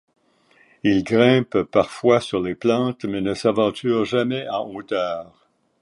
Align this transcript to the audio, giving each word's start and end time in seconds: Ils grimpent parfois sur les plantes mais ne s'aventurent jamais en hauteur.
Ils 0.81 1.03
grimpent 1.03 1.61
parfois 1.61 2.21
sur 2.21 2.41
les 2.41 2.55
plantes 2.55 3.05
mais 3.05 3.21
ne 3.21 3.35
s'aventurent 3.35 4.03
jamais 4.03 4.49
en 4.49 4.67
hauteur. 4.71 5.47